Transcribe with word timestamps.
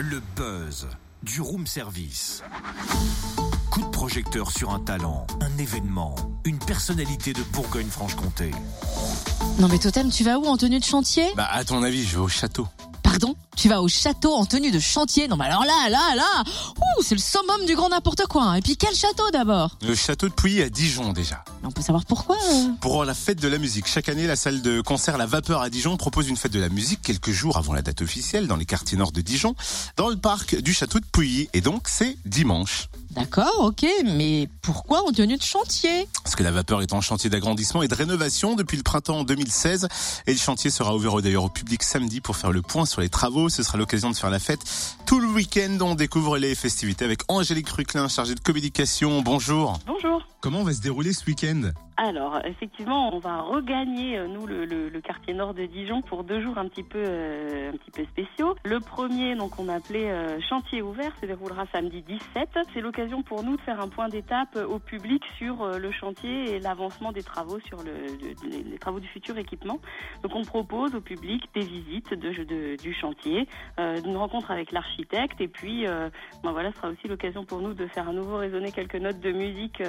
Le 0.00 0.22
buzz 0.34 0.86
du 1.22 1.42
room 1.42 1.66
service. 1.66 2.42
Coup 3.70 3.82
de 3.82 3.90
projecteur 3.90 4.50
sur 4.50 4.70
un 4.70 4.80
talent, 4.80 5.26
un 5.42 5.58
événement, 5.58 6.14
une 6.46 6.58
personnalité 6.58 7.34
de 7.34 7.42
Bourgogne-Franche-Comté. 7.52 8.50
Non 9.58 9.68
mais 9.68 9.78
Totem, 9.78 10.08
tu 10.08 10.24
vas 10.24 10.38
où 10.38 10.46
en 10.46 10.56
tenue 10.56 10.78
de 10.78 10.84
chantier? 10.84 11.26
Bah, 11.36 11.48
à 11.50 11.64
ton 11.64 11.82
avis, 11.82 12.02
je 12.06 12.16
vais 12.16 12.22
au 12.22 12.28
château. 12.28 12.66
Pardon? 13.02 13.36
Tu 13.60 13.68
vas 13.68 13.82
au 13.82 13.88
château 13.88 14.32
en 14.32 14.46
tenue 14.46 14.70
de 14.70 14.78
chantier 14.78 15.28
Non 15.28 15.36
mais 15.36 15.44
alors 15.44 15.66
là, 15.66 15.90
là, 15.90 16.14
là 16.16 16.44
Ouh, 16.78 17.02
c'est 17.02 17.14
le 17.14 17.20
summum 17.20 17.66
du 17.66 17.76
grand 17.76 17.90
n'importe 17.90 18.26
quoi 18.26 18.44
hein. 18.44 18.54
Et 18.54 18.62
puis 18.62 18.78
quel 18.78 18.94
château 18.94 19.30
d'abord 19.34 19.76
Le 19.86 19.94
château 19.94 20.30
de 20.30 20.32
Pouilly 20.32 20.62
à 20.62 20.70
Dijon 20.70 21.12
déjà. 21.12 21.44
On 21.62 21.70
peut 21.70 21.82
savoir 21.82 22.06
pourquoi 22.06 22.38
euh 22.54 22.68
Pour 22.80 23.04
la 23.04 23.12
fête 23.12 23.38
de 23.38 23.48
la 23.48 23.58
musique, 23.58 23.86
chaque 23.86 24.08
année, 24.08 24.26
la 24.26 24.36
salle 24.36 24.62
de 24.62 24.80
concert 24.80 25.18
La 25.18 25.26
Vapeur 25.26 25.60
à 25.60 25.68
Dijon 25.68 25.98
propose 25.98 26.28
une 26.30 26.38
fête 26.38 26.52
de 26.52 26.58
la 26.58 26.70
musique 26.70 27.02
quelques 27.02 27.32
jours 27.32 27.58
avant 27.58 27.74
la 27.74 27.82
date 27.82 28.00
officielle 28.00 28.46
dans 28.46 28.56
les 28.56 28.64
quartiers 28.64 28.96
nord 28.96 29.12
de 29.12 29.20
Dijon, 29.20 29.54
dans 29.98 30.08
le 30.08 30.16
parc 30.16 30.56
du 30.56 30.72
château 30.72 30.98
de 30.98 31.04
Pouilly. 31.04 31.50
Et 31.52 31.60
donc, 31.60 31.86
c'est 31.86 32.16
dimanche. 32.24 32.88
D'accord, 33.10 33.56
ok, 33.58 33.84
mais 34.04 34.48
pourquoi 34.62 35.06
en 35.06 35.10
tenue 35.10 35.36
de 35.36 35.42
chantier? 35.42 36.06
Parce 36.22 36.36
que 36.36 36.44
la 36.44 36.52
vapeur 36.52 36.80
est 36.80 36.92
en 36.92 37.00
chantier 37.00 37.28
d'agrandissement 37.28 37.82
et 37.82 37.88
de 37.88 37.94
rénovation 37.94 38.54
depuis 38.54 38.76
le 38.76 38.84
printemps 38.84 39.24
2016. 39.24 39.88
Et 40.28 40.32
le 40.32 40.38
chantier 40.38 40.70
sera 40.70 40.94
ouvert 40.94 41.20
d'ailleurs 41.20 41.42
au 41.42 41.48
public 41.48 41.82
samedi 41.82 42.20
pour 42.20 42.36
faire 42.36 42.52
le 42.52 42.62
point 42.62 42.86
sur 42.86 43.00
les 43.00 43.08
travaux. 43.08 43.48
Ce 43.50 43.62
sera 43.62 43.78
l'occasion 43.78 44.10
de 44.10 44.16
faire 44.16 44.30
la 44.30 44.38
fête. 44.38 44.60
Tout 45.06 45.20
le 45.20 45.28
week-end, 45.28 45.76
on 45.80 45.94
découvre 45.94 46.38
les 46.38 46.54
festivités 46.54 47.04
avec 47.04 47.20
Angélique 47.28 47.68
Ruclin, 47.68 48.08
chargée 48.08 48.34
de 48.34 48.40
communication. 48.40 49.22
Bonjour. 49.22 49.78
Bonjour. 49.86 50.26
Comment 50.40 50.62
va 50.62 50.72
se 50.72 50.80
dérouler 50.80 51.12
ce 51.12 51.24
week-end? 51.26 51.72
Alors, 52.02 52.40
effectivement, 52.46 53.14
on 53.14 53.18
va 53.18 53.42
regagner, 53.42 54.16
euh, 54.16 54.26
nous, 54.26 54.46
le, 54.46 54.88
quartier 55.02 55.34
nord 55.34 55.52
de 55.52 55.66
Dijon 55.66 56.00
pour 56.00 56.24
deux 56.24 56.40
jours 56.40 56.56
un 56.56 56.66
petit 56.66 56.82
peu, 56.82 56.96
euh, 56.98 57.68
un 57.68 57.76
petit 57.76 57.90
peu 57.90 58.04
spéciaux. 58.06 58.56
Le 58.64 58.80
premier, 58.80 59.34
donc, 59.34 59.58
on 59.58 59.68
a 59.68 59.74
appelé 59.74 60.06
euh, 60.06 60.40
chantier 60.48 60.80
ouvert, 60.80 61.14
se 61.20 61.26
déroulera 61.26 61.66
samedi 61.74 62.00
17. 62.00 62.58
C'est 62.72 62.80
l'occasion 62.80 63.22
pour 63.22 63.42
nous 63.42 63.58
de 63.58 63.60
faire 63.60 63.82
un 63.82 63.88
point 63.88 64.08
d'étape 64.08 64.56
euh, 64.56 64.66
au 64.66 64.78
public 64.78 65.22
sur 65.36 65.78
le 65.78 65.92
chantier 65.92 66.54
et 66.54 66.58
l'avancement 66.58 67.12
des 67.12 67.22
travaux 67.22 67.60
sur 67.66 67.82
le, 67.82 67.92
le- 67.92 68.70
les, 68.70 68.78
travaux 68.78 69.00
du 69.00 69.08
futur 69.08 69.36
équipement. 69.36 69.78
Donc, 70.22 70.34
on 70.34 70.42
propose 70.42 70.94
au 70.94 71.02
public 71.02 71.50
des 71.54 71.60
visites 71.66 72.14
du 72.14 72.94
chantier, 72.94 73.46
une 73.78 74.16
rencontre 74.16 74.50
avec 74.50 74.72
l'architecte 74.72 75.38
et 75.40 75.48
puis, 75.48 75.84
ben 75.84 76.52
voilà, 76.52 76.70
ce 76.72 76.76
sera 76.78 76.88
aussi 76.88 77.08
l'occasion 77.08 77.44
pour 77.44 77.60
nous 77.60 77.74
de 77.74 77.86
faire 77.88 78.08
à 78.08 78.12
nouveau 78.12 78.38
résonner 78.38 78.72
quelques 78.72 78.96
notes 78.96 79.20
de 79.20 79.32
musique 79.32 79.82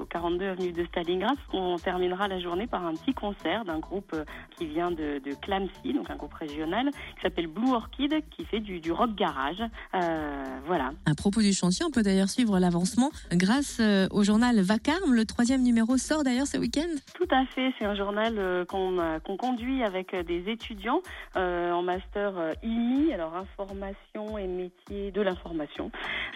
au 0.00 0.04
42 0.04 0.46
avenue 0.46 0.72
de 0.72 0.84
Stalingrad. 0.86 1.36
On 1.52 1.76
terminera 1.76 2.28
la 2.28 2.40
journée 2.40 2.66
par 2.66 2.84
un 2.84 2.94
petit 2.94 3.14
concert 3.14 3.64
d'un 3.64 3.78
groupe 3.78 4.12
euh, 4.14 4.24
qui 4.56 4.66
vient 4.66 4.90
de, 4.90 5.18
de 5.24 5.34
Clamcy, 5.40 5.94
donc 5.94 6.10
un 6.10 6.16
groupe 6.16 6.34
régional, 6.34 6.90
qui 6.90 7.22
s'appelle 7.22 7.46
Blue 7.46 7.70
Orchid, 7.72 8.14
qui 8.30 8.44
fait 8.44 8.60
du, 8.60 8.80
du 8.80 8.92
rock 8.92 9.14
garage. 9.14 9.62
Euh, 9.94 10.44
voilà. 10.66 10.90
À 11.06 11.14
propos 11.14 11.40
du 11.40 11.52
chantier, 11.52 11.84
on 11.86 11.90
peut 11.90 12.02
d'ailleurs 12.02 12.28
suivre 12.28 12.58
l'avancement 12.58 13.10
grâce 13.32 13.78
euh, 13.80 14.06
au 14.10 14.22
journal 14.24 14.60
Vacarme. 14.60 15.14
Le 15.14 15.24
troisième 15.24 15.62
numéro 15.62 15.96
sort 15.96 16.24
d'ailleurs 16.24 16.46
ce 16.46 16.58
week-end. 16.58 16.88
Tout 17.14 17.28
à 17.30 17.44
fait, 17.46 17.72
c'est 17.78 17.84
un 17.84 17.94
journal 17.94 18.66
qu'on 18.68 19.36
conduit 19.38 19.82
avec 19.82 20.14
des 20.14 20.50
étudiants 20.50 21.00
euh, 21.36 21.72
en 21.72 21.82
master 21.82 22.32
IMI, 22.62 23.12
alors 23.12 23.34
information 23.36 24.38
et 24.38 24.46
métier 24.46 25.10
de 25.10 25.20
l'information. 25.22 25.90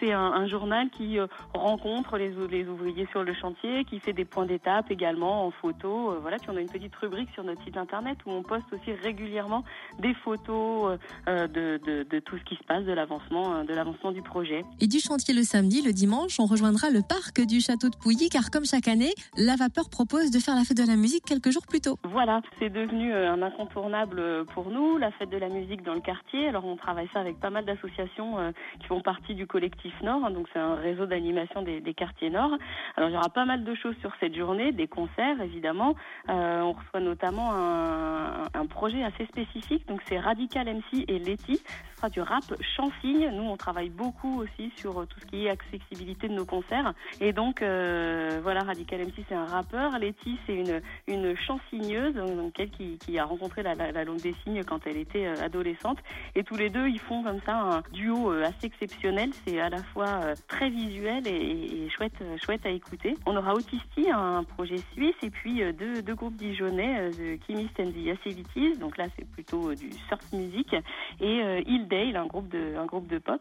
C'est 0.00 0.12
un, 0.12 0.20
un 0.20 0.46
journal 0.46 0.90
qui 0.90 1.18
rencontre 1.54 2.18
les, 2.18 2.34
les 2.50 2.68
ouvriers 2.68 3.06
sur 3.12 3.22
le 3.22 3.34
chantier, 3.34 3.84
qui 3.84 4.00
fait 4.00 4.12
des 4.12 4.24
points 4.24 4.46
d'étape 4.46 4.85
également 4.90 5.46
en 5.46 5.50
photo. 5.50 6.12
euh, 6.12 6.18
voilà, 6.20 6.38
puis 6.38 6.48
on 6.50 6.56
a 6.56 6.60
une 6.60 6.68
petite 6.68 6.94
rubrique 6.96 7.28
sur 7.34 7.44
notre 7.44 7.62
site 7.64 7.76
internet 7.76 8.18
où 8.26 8.30
on 8.30 8.42
poste 8.42 8.66
aussi 8.72 8.92
régulièrement 8.92 9.64
des 9.98 10.14
photos 10.14 10.98
euh, 11.28 11.46
de, 11.48 11.80
de, 11.84 12.02
de 12.04 12.18
tout 12.20 12.36
ce 12.38 12.44
qui 12.44 12.56
se 12.56 12.64
passe, 12.64 12.84
de 12.84 12.92
l'avancement, 12.92 13.54
euh, 13.54 13.64
de 13.64 13.74
l'avancement 13.74 14.12
du 14.12 14.22
projet. 14.22 14.64
Et 14.80 14.86
du 14.86 14.98
chantier 15.00 15.34
le 15.34 15.42
samedi, 15.42 15.82
le 15.82 15.92
dimanche, 15.92 16.38
on 16.40 16.46
rejoindra 16.46 16.90
le 16.90 17.02
parc 17.06 17.40
du 17.46 17.60
château 17.60 17.88
de 17.88 17.96
Pouilly 17.96 18.28
car 18.28 18.50
comme 18.50 18.64
chaque 18.64 18.88
année, 18.88 19.12
la 19.36 19.56
vapeur 19.56 19.88
propose 19.90 20.30
de 20.30 20.38
faire 20.38 20.54
la 20.54 20.64
fête 20.64 20.76
de 20.76 20.86
la 20.86 20.96
musique 20.96 21.24
quelques 21.24 21.50
jours 21.50 21.66
plus 21.68 21.80
tôt. 21.80 21.98
Voilà, 22.04 22.40
c'est 22.58 22.70
devenu 22.70 23.12
euh, 23.12 23.32
un 23.32 23.42
incontournable 23.42 24.18
euh, 24.18 24.44
pour 24.44 24.70
nous, 24.70 24.98
la 24.98 25.10
fête 25.12 25.30
de 25.30 25.38
la 25.38 25.48
musique 25.48 25.82
dans 25.82 25.94
le 25.94 26.00
quartier. 26.00 26.48
Alors 26.48 26.64
on 26.64 26.76
travaille 26.76 27.08
ça 27.12 27.20
avec 27.20 27.38
pas 27.40 27.50
mal 27.50 27.64
d'associations 27.64 28.38
euh, 28.38 28.50
qui 28.80 28.86
font 28.86 29.00
partie 29.00 29.34
du 29.34 29.46
collectif 29.46 29.92
Nord, 30.02 30.24
hein, 30.24 30.30
donc 30.30 30.46
c'est 30.52 30.58
un 30.58 30.74
réseau 30.74 31.06
d'animation 31.06 31.62
des, 31.62 31.80
des 31.80 31.94
quartiers 31.94 32.30
Nord. 32.30 32.52
Alors 32.96 33.08
il 33.10 33.14
y 33.14 33.16
aura 33.16 33.28
pas 33.28 33.44
mal 33.44 33.64
de 33.64 33.74
choses 33.74 33.96
sur 34.00 34.12
cette 34.20 34.34
journée, 34.34 34.72
des 34.76 34.86
concerts 34.86 35.40
évidemment. 35.40 35.94
Euh, 36.28 36.60
on 36.60 36.72
reçoit 36.72 37.00
notamment 37.00 37.52
un, 37.52 38.44
un 38.54 38.66
projet 38.66 39.02
assez 39.02 39.26
spécifique, 39.26 39.86
donc 39.88 40.00
c'est 40.08 40.18
Radical 40.18 40.66
MC 40.68 41.04
et 41.08 41.18
Letty. 41.18 41.60
Sera 41.96 42.08
du 42.10 42.20
rap 42.20 42.44
chansigne. 42.76 43.30
Nous 43.32 43.42
on 43.42 43.56
travaille 43.56 43.88
beaucoup 43.90 44.40
aussi 44.42 44.70
sur 44.76 45.00
euh, 45.00 45.06
tout 45.06 45.18
ce 45.20 45.26
qui 45.26 45.46
est 45.46 45.50
accessibilité 45.50 46.28
de 46.28 46.34
nos 46.34 46.44
concerts. 46.44 46.92
Et 47.20 47.32
donc 47.32 47.62
euh, 47.62 48.38
voilà, 48.42 48.60
Radical 48.60 49.00
MC 49.00 49.24
c'est 49.28 49.34
un 49.34 49.46
rappeur, 49.46 49.98
Letty 49.98 50.38
c'est 50.46 50.54
une 50.54 50.80
une 51.08 51.36
chansigneuse, 51.36 52.14
donc 52.14 52.52
elle 52.58 52.70
qui, 52.70 53.18
a 53.18 53.24
rencontré 53.24 53.62
la, 53.62 53.74
la, 53.74 53.92
la 53.92 54.04
langue 54.04 54.20
des 54.20 54.34
signes 54.44 54.62
quand 54.64 54.86
elle 54.86 54.98
était 54.98 55.26
euh, 55.26 55.34
adolescente. 55.42 55.98
Et 56.34 56.44
tous 56.44 56.56
les 56.56 56.68
deux, 56.70 56.88
ils 56.88 57.00
font 57.00 57.22
comme 57.22 57.40
ça 57.46 57.56
un 57.56 57.82
duo 57.92 58.30
assez 58.30 58.66
exceptionnel. 58.66 59.30
C'est 59.46 59.58
à 59.60 59.68
la 59.70 59.82
fois 59.82 60.20
très 60.48 60.68
visuel 60.68 61.26
et, 61.26 61.30
et- 61.30 61.84
et 61.86 61.90
chouette, 61.90 62.22
chouette 62.44 62.66
à 62.66 62.70
écouter. 62.70 63.14
On 63.26 63.36
aura 63.36 63.54
Autisti, 63.54 64.10
un 64.10 64.42
projet 64.44 64.76
suisse, 64.92 65.14
et 65.22 65.30
puis 65.30 65.62
deux, 65.74 66.02
deux 66.02 66.14
groupes 66.14 66.36
dijonnais, 66.36 67.10
The 67.12 67.40
Chemist 67.46 67.78
and 67.80 67.92
the 67.92 67.96
Yacelities. 67.96 68.76
Donc 68.78 68.96
là, 68.98 69.06
c'est 69.16 69.24
plutôt 69.30 69.74
du 69.74 69.90
surf 70.08 70.20
music. 70.32 70.74
Et 71.20 71.40
un 71.92 72.26
groupe 72.26 72.48
de, 72.48 72.76
un 72.76 72.86
groupe 72.86 73.08
de 73.08 73.18
pop. 73.18 73.40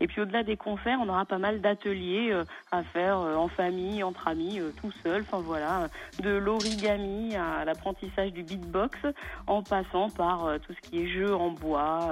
Et 0.00 0.06
puis 0.06 0.20
au-delà 0.20 0.42
des 0.42 0.56
concerts, 0.56 0.98
on 1.00 1.08
aura 1.08 1.24
pas 1.24 1.38
mal 1.38 1.60
d'ateliers 1.60 2.30
euh, 2.32 2.44
à 2.70 2.82
faire 2.82 3.18
euh, 3.18 3.36
en 3.36 3.48
famille, 3.48 4.02
entre 4.02 4.28
amis, 4.28 4.60
euh, 4.60 4.70
tout 4.80 4.92
seul. 5.02 5.22
Enfin 5.22 5.42
voilà, 5.44 5.88
de 6.22 6.30
l'origami 6.30 7.36
à 7.36 7.64
l'apprentissage 7.64 8.32
du 8.32 8.42
beatbox, 8.42 8.98
en 9.46 9.62
passant 9.62 10.10
par 10.10 10.58
tout 10.60 10.72
ce 10.72 10.88
qui 10.88 11.02
est 11.02 11.08
jeu 11.08 11.34
en 11.34 11.50
bois, 11.50 12.10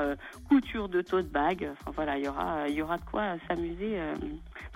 couture 0.49 0.89
de 0.89 1.03
tote 1.03 1.29
bag. 1.29 1.69
Enfin 1.73 1.93
voilà, 1.95 2.19
il 2.19 2.25
y 2.25 2.29
aura, 2.29 2.69
il 2.69 2.75
y 2.75 2.83
aura 2.83 2.99
de 2.99 3.05
quoi 3.05 3.37
s'amuser 3.49 3.99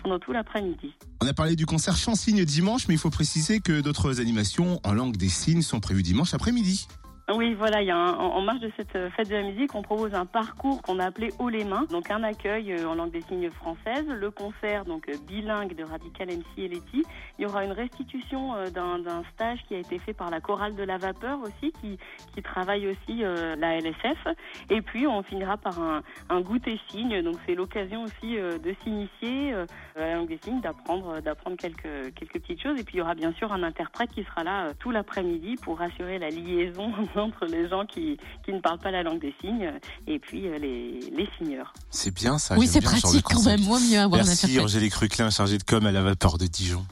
pendant 0.03 0.19
tout 0.19 0.33
l'après-midi. 0.33 0.95
On 1.23 1.27
a 1.27 1.35
parlé 1.35 1.57
du 1.57 1.67
concert 1.67 1.97
Chansigne 1.97 2.45
dimanche, 2.45 2.89
mais 2.89 2.95
il 2.95 2.99
faut 2.99 3.11
préciser 3.11 3.61
que 3.61 3.81
d'autres 3.81 4.21
animations 4.21 4.81
en 4.85 4.93
langue 4.93 5.17
des 5.17 5.29
signes 5.29 5.63
sont 5.63 5.81
prévues 5.81 6.03
dimanche 6.03 6.35
après-midi. 6.35 6.87
Oui, 7.33 7.55
voilà, 7.55 7.81
il 7.81 7.87
y 7.87 7.91
a 7.91 7.97
un- 7.97 8.13
en 8.19 8.35
en 8.35 8.43
marge 8.43 8.61
de 8.61 8.71
cette 8.77 8.95
euh, 8.97 9.09
fête 9.13 9.31
de 9.31 9.35
la 9.35 9.43
musique, 9.45 9.75
on 9.75 9.81
propose 9.81 10.15
un 10.15 10.27
parcours 10.27 10.83
qu'on 10.83 10.99
a 10.99 11.07
appelé 11.07 11.31
Haut 11.39 11.49
les 11.49 11.65
mains, 11.65 11.85
donc 11.91 12.11
un 12.11 12.23
accueil 12.23 12.71
euh, 12.75 12.87
en 12.87 12.95
langue 12.97 13.13
des 13.13 13.23
signes 13.23 13.51
française, 13.51 14.05
le 14.07 14.31
concert 14.31 14.85
donc 14.85 15.09
euh, 15.09 15.15
bilingue 15.27 15.75
de 15.75 15.85
Radical 15.85 16.29
MC 16.29 16.45
et 16.59 16.69
Letty. 16.69 17.03
Il 17.39 17.43
y 17.43 17.47
aura 17.47 17.65
une 17.65 17.73
restitution 17.73 18.55
euh, 18.57 18.69
d'un 18.69 19.23
stage 19.33 19.59
qui 19.67 19.75
a 19.75 19.79
été 19.79 19.99
fait 20.01 20.13
par 20.13 20.29
la 20.29 20.43
chorale 20.43 20.75
de 20.75 20.83
la 20.83 20.99
vapeur 20.99 21.39
aussi, 21.41 21.73
qui, 21.81 21.99
qui 22.35 22.43
travaille 22.43 22.89
aussi 22.89 23.25
euh, 23.25 23.57
la 23.57 23.79
LSF. 23.79 24.29
Et 24.69 24.83
puis 24.83 25.07
on 25.07 25.23
finira 25.23 25.57
par 25.57 25.81
un, 25.81 26.03
un 26.29 26.41
goûter 26.43 26.79
signe, 26.91 27.23
donc 27.23 27.37
c'est 27.47 27.55
l'occasion 27.55 28.03
aussi 28.03 28.37
euh, 28.37 28.59
de 28.59 28.75
s'initier 28.85 29.55
à 29.55 29.65
la 29.99 30.17
langue 30.17 30.29
des 30.29 30.39
signes, 30.45 30.61
d'apprendre 30.61 31.23
d'apprendre 31.23 31.57
quelques 31.57 32.13
quelques 32.17 32.35
petites 32.43 32.63
choses. 32.63 32.79
Et 32.79 32.85
puis 32.85 32.97
il 32.97 32.99
y 32.99 33.03
aura 33.03 33.15
bien 33.15 33.33
sûr 33.33 33.51
un 33.51 33.63
interprète 33.63 34.11
qui 34.11 34.25
sera 34.25 34.45
là 34.45 34.75
tout 34.79 34.91
l'après-midi 34.91 35.57
pour 35.63 35.81
assurer 35.81 36.19
la 36.19 36.29
liaison 36.29 36.93
entre 37.21 37.47
les 37.47 37.69
gens 37.69 37.85
qui, 37.87 38.17
qui 38.45 38.53
ne 38.53 38.61
parlent 38.61 38.79
pas 38.79 38.91
la 38.91 39.03
langue 39.03 39.21
des 39.21 39.35
signes 39.41 39.73
et 40.07 40.19
puis 40.19 40.49
euh, 40.49 40.59
les, 40.59 41.01
les 41.17 41.29
signeurs. 41.39 41.73
C'est 41.91 42.13
bien 42.15 42.39
ça. 42.39 42.57
oui, 42.57 42.67
c'est 42.67 42.81
pratique 42.81 43.25
quand 43.25 43.37
concept. 43.37 43.59
même. 43.59 43.67
Moi, 43.67 43.79
mieux 43.81 43.99
avoir 43.99 44.23
un 44.23 44.25
Merci. 44.25 44.59
Angélique 44.61 44.95
Ruclin, 44.95 45.31
chargée 45.31 45.59
de 45.59 45.65
com 45.65 45.85
à 45.87 45.93
la 45.93 46.03
vapeur 46.03 46.39
de 46.39 46.47
Dijon. 46.47 46.85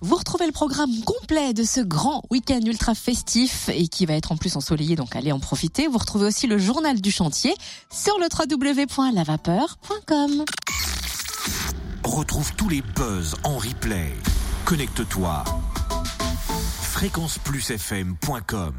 Vous 0.00 0.14
retrouvez 0.14 0.46
le 0.46 0.52
programme 0.52 0.90
complet 1.04 1.52
de 1.54 1.64
ce 1.64 1.80
grand 1.80 2.22
week-end 2.30 2.60
ultra 2.64 2.94
festif 2.94 3.68
et 3.68 3.88
qui 3.88 4.06
va 4.06 4.14
être 4.14 4.30
en 4.30 4.36
plus 4.36 4.54
ensoleillé, 4.56 4.94
donc 4.94 5.16
allez 5.16 5.32
en 5.32 5.40
profiter. 5.40 5.88
Vous 5.88 5.98
retrouvez 5.98 6.26
aussi 6.26 6.46
le 6.46 6.56
journal 6.56 7.00
du 7.00 7.10
chantier 7.10 7.52
sur 7.90 8.16
le 8.18 8.28
www.lavapeur.com. 8.32 10.44
Retrouve 12.04 12.54
tous 12.54 12.68
les 12.68 12.82
buzz 12.94 13.34
en 13.42 13.58
replay. 13.58 14.12
Connecte-toi. 14.64 15.42
fréquenceplusfm.com 16.82 18.74